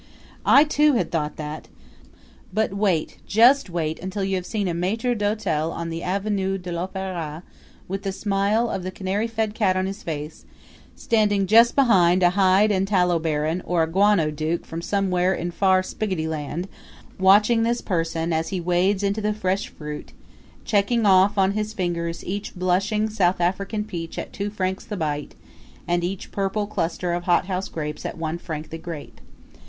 [0.47, 1.67] I, too, had thought that;
[2.51, 6.71] but wait, just wait, until you have seen a maitre d'hotel on the Avenue de
[6.71, 7.43] l'Opera,
[7.87, 10.43] with the smile of the canary fed cat on his face,
[10.95, 15.51] standing just behind a hide and tallow baron or a guano duke from somewhere in
[15.51, 16.67] Far Spiggottyland,
[17.19, 20.13] watching this person as he wades into the fresh fruit
[20.65, 25.35] checking off on his fingers each blushing South African peach at two francs the bite,
[25.87, 29.21] and each purple cluster of hothouse grapes at one franc the grape.